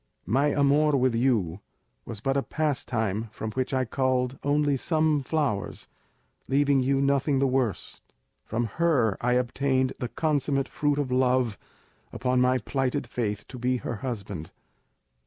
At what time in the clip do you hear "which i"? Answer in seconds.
3.51-3.85